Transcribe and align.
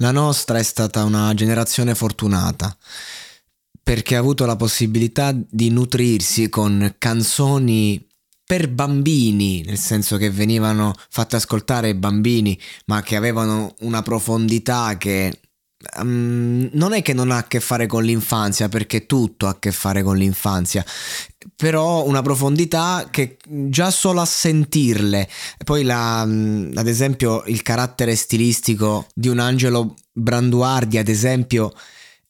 La 0.00 0.12
nostra 0.12 0.58
è 0.58 0.62
stata 0.62 1.02
una 1.04 1.34
generazione 1.34 1.94
fortunata 1.94 2.76
perché 3.82 4.16
ha 4.16 4.20
avuto 4.20 4.46
la 4.46 4.54
possibilità 4.54 5.32
di 5.34 5.70
nutrirsi 5.70 6.48
con 6.48 6.94
canzoni 6.98 8.06
per 8.44 8.68
bambini, 8.68 9.62
nel 9.62 9.78
senso 9.78 10.16
che 10.16 10.30
venivano 10.30 10.94
fatte 11.10 11.36
ascoltare 11.36 11.88
ai 11.88 11.94
bambini, 11.94 12.58
ma 12.86 13.02
che 13.02 13.16
avevano 13.16 13.74
una 13.80 14.02
profondità 14.02 14.96
che 14.96 15.40
um, 15.96 16.68
non 16.72 16.92
è 16.92 17.02
che 17.02 17.12
non 17.12 17.30
ha 17.30 17.38
a 17.38 17.46
che 17.46 17.60
fare 17.60 17.86
con 17.86 18.04
l'infanzia, 18.04 18.68
perché 18.68 19.06
tutto 19.06 19.46
ha 19.46 19.50
a 19.50 19.58
che 19.58 19.72
fare 19.72 20.02
con 20.02 20.16
l'infanzia, 20.16 20.84
però 21.56 22.04
una 22.04 22.22
profondità 22.22 23.08
che 23.10 23.36
già 23.46 23.90
solo 23.90 24.20
a 24.20 24.26
sentirle, 24.26 25.28
poi 25.64 25.84
la, 25.84 26.20
ad 26.20 26.86
esempio 26.86 27.44
il 27.46 27.62
carattere 27.62 28.16
stilistico 28.16 29.06
di 29.14 29.28
un 29.28 29.38
Angelo 29.38 29.94
Branduardi, 30.12 30.98
ad 30.98 31.08
esempio, 31.08 31.72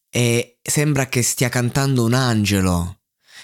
è, 0.08 0.56
sembra 0.62 1.06
che 1.06 1.22
stia 1.22 1.48
cantando 1.48 2.04
un 2.04 2.14
angelo. 2.14 2.94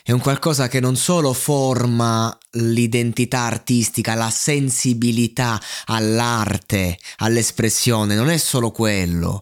È 0.07 0.13
un 0.13 0.21
qualcosa 0.21 0.69
che 0.69 0.81
non 0.81 0.97
solo 0.97 1.33
forma 1.33 2.37
l'identità 2.53 3.41
artistica, 3.41 4.13
la 4.13 4.29
sensibilità 4.29 5.59
all'arte, 5.87 6.99
all'espressione, 7.19 8.15
non 8.15 8.29
è 8.29 8.37
solo 8.37 8.71
quello 8.71 9.41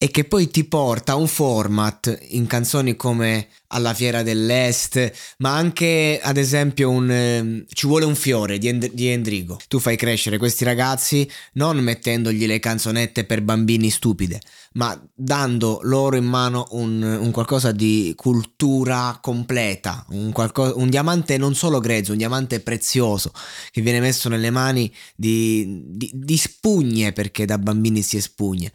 e 0.00 0.12
che 0.12 0.22
poi 0.22 0.48
ti 0.48 0.62
porta 0.62 1.12
a 1.12 1.16
un 1.16 1.26
format 1.26 2.16
in 2.28 2.46
canzoni 2.46 2.94
come 2.94 3.48
Alla 3.70 3.92
Fiera 3.92 4.22
dell'Est, 4.22 5.12
ma 5.38 5.56
anche 5.56 6.20
ad 6.22 6.36
esempio 6.36 6.88
un 6.88 7.10
eh, 7.10 7.64
Ci 7.68 7.88
vuole 7.88 8.04
un 8.04 8.14
fiore 8.14 8.58
di, 8.58 8.68
End- 8.68 8.92
di, 8.92 9.08
Endrigo. 9.08 9.58
Tu 9.66 9.80
fai 9.80 9.96
crescere 9.96 10.38
questi 10.38 10.62
ragazzi 10.62 11.28
non 11.54 11.78
mettendogli 11.78 12.46
le 12.46 12.60
canzonette 12.60 13.24
per 13.24 13.42
bambini 13.42 13.90
stupide, 13.90 14.40
ma 14.74 14.96
dando 15.12 15.80
loro 15.82 16.14
in 16.14 16.26
mano 16.26 16.68
un, 16.70 17.02
un 17.02 17.30
qualcosa 17.32 17.72
di 17.72 18.12
cultura 18.14 19.18
completa, 19.20 20.06
un, 20.10 20.30
qualco- 20.30 20.74
un, 20.76 20.88
diamante 20.88 21.36
non 21.38 21.56
solo 21.56 21.80
grezzo, 21.80 22.12
un 22.12 22.18
diamante 22.18 22.60
prezioso 22.60 23.32
che 23.72 23.80
viene 23.80 23.98
messo 23.98 24.28
nelle 24.28 24.50
mani 24.50 24.94
di, 25.16 25.82
di, 25.86 26.08
di 26.14 26.36
spugne 26.36 27.12
perché 27.12 27.44
da 27.46 27.58
bambini 27.58 28.00
si 28.02 28.16
espugne 28.16 28.72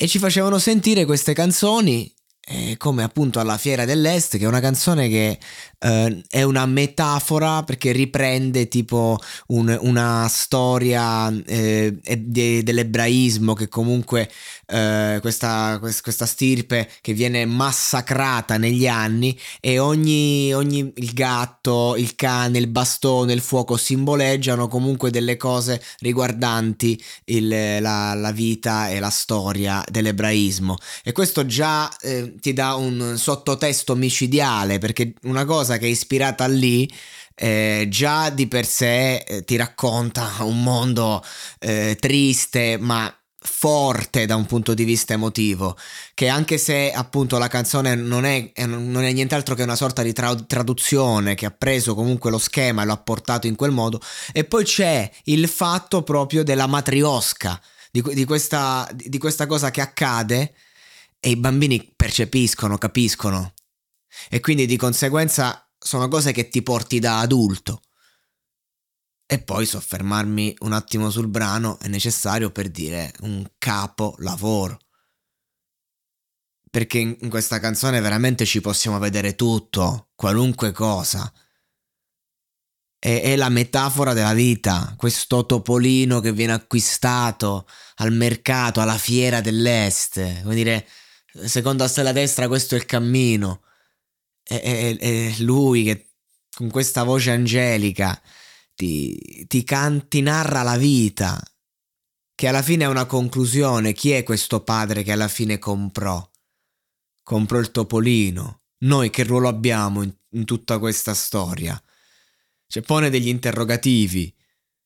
e 0.00 0.06
ci 0.06 0.20
facevano 0.20 0.58
sentire 0.58 1.04
queste 1.04 1.32
canzoni 1.32 2.08
eh, 2.50 2.76
come 2.78 3.02
appunto 3.02 3.40
alla 3.40 3.58
Fiera 3.58 3.84
dell'Est, 3.84 4.38
che 4.38 4.44
è 4.44 4.48
una 4.48 4.60
canzone 4.60 5.08
che 5.08 5.38
eh, 5.80 6.22
è 6.28 6.42
una 6.42 6.64
metafora 6.66 7.62
perché 7.62 7.92
riprende 7.92 8.68
tipo 8.68 9.18
un, 9.48 9.76
una 9.82 10.26
storia 10.28 11.32
eh, 11.44 11.98
de, 12.18 12.62
dell'ebraismo 12.62 13.52
che 13.52 13.68
comunque 13.68 14.30
eh, 14.66 15.18
questa, 15.20 15.78
questa, 15.80 16.26
stirpe 16.26 16.90
che 17.00 17.12
viene 17.12 17.44
massacrata 17.44 18.56
negli 18.56 18.86
anni 18.86 19.38
e 19.60 19.78
ogni, 19.78 20.52
ogni 20.52 20.92
il 20.96 21.12
gatto, 21.12 21.96
il 21.96 22.14
cane, 22.16 22.58
il 22.58 22.68
bastone, 22.68 23.32
il 23.32 23.40
fuoco 23.40 23.76
simboleggiano 23.76 24.68
comunque 24.68 25.10
delle 25.10 25.36
cose 25.36 25.82
riguardanti 26.00 27.02
il, 27.26 27.48
la, 27.80 28.14
la, 28.14 28.32
vita 28.32 28.88
e 28.88 29.00
la 29.00 29.10
storia 29.10 29.84
dell'ebraismo. 29.88 30.76
E 31.02 31.12
questo 31.12 31.46
già 31.46 31.90
eh, 32.00 32.34
ti 32.40 32.52
dà 32.52 32.74
un 32.74 33.14
sottotesto 33.16 33.94
micidiale 33.94 34.78
perché 34.78 35.14
una 35.22 35.44
cosa 35.44 35.78
che 35.78 35.86
è 35.86 35.88
ispirata 35.88 36.46
lì 36.46 36.90
eh, 37.34 37.86
già 37.88 38.30
di 38.30 38.48
per 38.48 38.66
sé 38.66 39.18
eh, 39.18 39.44
ti 39.44 39.56
racconta 39.56 40.36
un 40.40 40.62
mondo 40.62 41.24
eh, 41.60 41.96
triste 42.00 42.76
ma 42.78 43.12
forte 43.40 44.26
da 44.26 44.34
un 44.34 44.46
punto 44.46 44.74
di 44.74 44.84
vista 44.84 45.14
emotivo 45.14 45.76
che 46.12 46.28
anche 46.28 46.58
se 46.58 46.92
appunto 46.92 47.38
la 47.38 47.46
canzone 47.46 47.94
non 47.94 48.24
è, 48.24 48.50
non 48.66 49.04
è 49.04 49.12
nient'altro 49.12 49.54
che 49.54 49.62
una 49.62 49.76
sorta 49.76 50.02
di 50.02 50.12
tra- 50.12 50.34
traduzione 50.34 51.34
che 51.36 51.46
ha 51.46 51.50
preso 51.50 51.94
comunque 51.94 52.30
lo 52.30 52.38
schema 52.38 52.82
e 52.82 52.86
lo 52.86 52.92
ha 52.92 52.98
portato 52.98 53.46
in 53.46 53.54
quel 53.54 53.70
modo 53.70 54.00
e 54.32 54.44
poi 54.44 54.64
c'è 54.64 55.08
il 55.24 55.48
fatto 55.48 56.02
proprio 56.02 56.42
della 56.42 56.66
matriosca 56.66 57.60
di, 57.90 58.02
di, 58.12 58.24
questa, 58.24 58.88
di 58.92 59.18
questa 59.18 59.46
cosa 59.46 59.70
che 59.70 59.80
accade 59.80 60.52
e 61.20 61.30
i 61.30 61.36
bambini 61.36 61.92
percepiscono, 61.96 62.78
capiscono 62.78 63.54
e 64.28 64.40
quindi 64.40 64.66
di 64.66 64.76
conseguenza 64.76 65.70
sono 65.78 66.08
cose 66.08 66.32
che 66.32 66.48
ti 66.48 66.62
porti 66.62 66.98
da 66.98 67.20
adulto. 67.20 67.82
E 69.30 69.42
poi 69.42 69.66
soffermarmi 69.66 70.56
un 70.60 70.72
attimo 70.72 71.10
sul 71.10 71.28
brano 71.28 71.78
è 71.80 71.88
necessario 71.88 72.50
per 72.50 72.70
dire 72.70 73.12
un 73.20 73.46
capo 73.58 74.14
lavoro. 74.18 74.78
Perché 76.70 76.98
in 76.98 77.28
questa 77.28 77.60
canzone 77.60 78.00
veramente 78.00 78.46
ci 78.46 78.60
possiamo 78.60 78.98
vedere 78.98 79.34
tutto, 79.34 80.10
qualunque 80.14 80.72
cosa. 80.72 81.30
È, 82.98 83.20
è 83.20 83.36
la 83.36 83.50
metafora 83.50 84.14
della 84.14 84.32
vita, 84.32 84.94
questo 84.96 85.44
topolino 85.44 86.20
che 86.20 86.32
viene 86.32 86.52
acquistato 86.52 87.66
al 87.96 88.12
mercato, 88.12 88.80
alla 88.80 88.98
fiera 88.98 89.42
dell'est. 89.42 90.42
Come 90.42 90.54
dire, 90.54 90.88
secondo 91.44 91.84
a 91.84 91.88
stella 91.88 92.12
destra 92.12 92.48
questo 92.48 92.74
è 92.74 92.78
il 92.78 92.86
cammino. 92.86 93.62
È, 94.42 94.60
è, 94.60 94.96
è 94.96 95.34
lui 95.40 95.84
che 95.84 96.10
con 96.54 96.70
questa 96.70 97.04
voce 97.04 97.30
angelica 97.30 98.20
ti, 98.74 99.44
ti, 99.46 99.64
can, 99.64 100.08
ti 100.08 100.20
narra 100.20 100.62
la 100.62 100.76
vita, 100.76 101.40
che 102.34 102.46
alla 102.46 102.62
fine 102.62 102.84
è 102.84 102.88
una 102.88 103.06
conclusione. 103.06 103.92
Chi 103.92 104.12
è 104.12 104.22
questo 104.22 104.62
padre 104.62 105.02
che 105.02 105.12
alla 105.12 105.28
fine 105.28 105.58
comprò? 105.58 106.28
Comprò 107.22 107.58
il 107.58 107.70
topolino. 107.70 108.62
Noi 108.78 109.10
che 109.10 109.24
ruolo 109.24 109.48
abbiamo 109.48 110.02
in, 110.02 110.14
in 110.30 110.44
tutta 110.44 110.78
questa 110.78 111.14
storia? 111.14 111.80
Cioè 112.66 112.82
pone 112.82 113.10
degli 113.10 113.28
interrogativi 113.28 114.34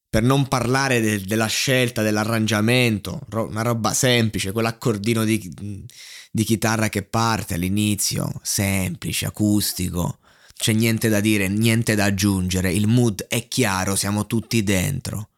per 0.09 0.23
non 0.23 0.47
parlare 0.47 1.01
de- 1.01 1.21
della 1.21 1.47
scelta, 1.47 2.03
dell'arrangiamento, 2.03 3.21
ro- 3.31 3.47
una 3.47 3.63
roba 3.63 3.95
semplice, 3.95 4.53
quell'accordino 4.53 5.25
di, 5.25 5.87
di 6.35 6.45
chitarra 6.45 6.89
che 6.89 7.03
parte 7.03 7.55
all'inizio, 7.55 8.41
semplice, 8.43 9.27
acustico, 9.27 10.19
c'è 10.55 10.73
niente 10.73 11.11
da 11.11 11.21
dire, 11.21 11.47
niente 11.49 11.95
da 11.95 12.05
aggiungere, 12.05 12.73
il 12.73 12.87
mood 12.87 13.27
è 13.29 13.49
chiaro, 13.49 13.95
siamo 13.95 14.27
tutti 14.27 14.63
dentro. 14.63 15.29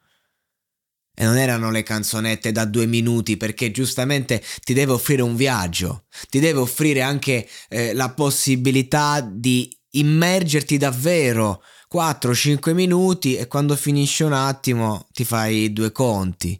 E 1.16 1.24
non 1.24 1.36
erano 1.36 1.70
le 1.70 1.82
canzonette 1.82 2.52
da 2.52 2.64
due 2.64 2.86
minuti 2.86 3.36
perché 3.36 3.70
giustamente 3.70 4.42
ti 4.62 4.72
deve 4.72 4.92
offrire 4.92 5.22
un 5.22 5.34
viaggio, 5.34 6.04
ti 6.28 6.38
deve 6.38 6.60
offrire 6.60 7.02
anche 7.02 7.48
eh, 7.68 7.92
la 7.92 8.10
possibilità 8.10 9.20
di 9.20 9.68
immergerti 9.90 10.76
davvero 10.76 11.62
4-5 11.92 12.72
minuti 12.72 13.36
e 13.36 13.46
quando 13.46 13.76
finisce 13.76 14.24
un 14.24 14.32
attimo 14.32 15.06
ti 15.12 15.24
fai 15.24 15.72
due 15.72 15.90
conti. 15.90 16.58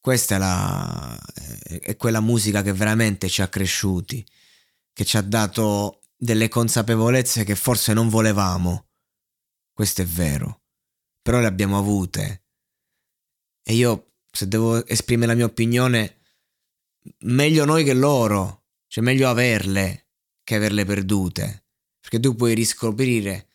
Questa 0.00 0.36
è, 0.36 0.38
la, 0.38 1.18
è 1.80 1.96
quella 1.96 2.20
musica 2.20 2.62
che 2.62 2.72
veramente 2.72 3.28
ci 3.28 3.42
ha 3.42 3.48
cresciuti, 3.48 4.26
che 4.92 5.04
ci 5.04 5.16
ha 5.16 5.22
dato 5.22 6.00
delle 6.16 6.48
consapevolezze 6.48 7.44
che 7.44 7.54
forse 7.54 7.92
non 7.92 8.08
volevamo. 8.08 8.88
Questo 9.72 10.02
è 10.02 10.04
vero, 10.04 10.62
però 11.22 11.40
le 11.40 11.46
abbiamo 11.46 11.78
avute. 11.78 12.44
E 13.62 13.74
io 13.74 14.12
se 14.30 14.48
devo 14.48 14.84
esprimere 14.86 15.32
la 15.32 15.36
mia 15.36 15.44
opinione, 15.44 16.18
meglio 17.20 17.64
noi 17.64 17.84
che 17.84 17.94
loro, 17.94 18.64
cioè 18.86 19.04
meglio 19.04 19.28
averle 19.28 20.08
che 20.42 20.54
averle 20.54 20.84
perdute, 20.84 21.66
perché 22.00 22.20
tu 22.20 22.34
puoi 22.34 22.54
riscoprire, 22.54 23.48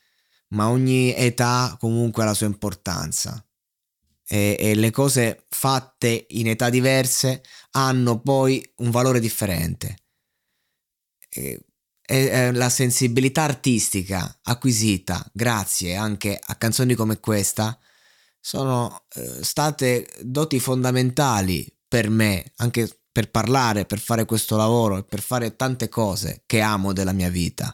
ma 0.50 0.70
ogni 0.70 1.16
età 1.16 1.76
comunque 1.80 2.24
ha 2.24 2.28
la 2.28 2.34
sua 2.34 2.46
importanza 2.46 3.44
e, 4.28 4.56
e 4.60 4.76
le 4.76 4.92
cose 4.92 5.46
fatte 5.50 6.26
in 6.30 6.48
età 6.48 6.70
diverse 6.70 7.44
hanno 7.72 8.20
poi 8.20 8.68
un 8.78 8.92
valore 8.92 9.20
differente. 9.20 9.98
E, 11.30 11.66
e 12.06 12.52
la 12.52 12.70
sensibilità 12.70 13.44
artistica 13.44 14.40
acquisita 14.44 15.26
grazie 15.34 15.96
anche 15.96 16.40
a 16.42 16.56
canzoni 16.56 16.96
come 16.96 17.20
questa 17.20 17.78
sono 18.40 19.06
eh, 19.16 19.42
state 19.42 20.08
doti 20.22 20.60
fondamentali 20.60 21.66
per 21.88 22.10
me, 22.10 22.52
anche 22.58 23.04
per 23.10 23.32
parlare, 23.32 23.86
per 23.86 24.00
fare 24.00 24.26
questo 24.26 24.58
lavoro 24.58 24.98
e 24.98 25.04
per 25.04 25.22
fare 25.22 25.56
tante 25.56 25.88
cose 25.88 26.44
che 26.46 26.60
amo 26.60 26.92
della 26.92 27.14
mia 27.14 27.30
vita. 27.30 27.74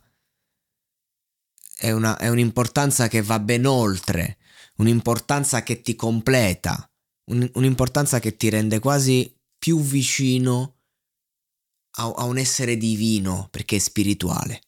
È, 1.75 1.90
una, 1.92 2.18
è 2.18 2.28
un'importanza 2.28 3.07
che 3.07 3.22
va 3.22 3.40
ben 3.40 3.66
oltre, 3.66 4.38
un'importanza 4.80 5.64
che 5.64 5.81
ti 5.81 5.96
completa, 5.96 6.90
un, 7.31 7.50
un'importanza 7.54 8.20
che 8.20 8.36
ti 8.36 8.50
rende 8.50 8.80
quasi 8.80 9.34
più 9.58 9.80
vicino 9.80 10.78
a, 11.98 12.12
a 12.16 12.24
un 12.24 12.38
essere 12.38 12.78
divino 12.78 13.48
perché 13.52 13.78
è 13.78 13.80
spirituale. 13.80 14.62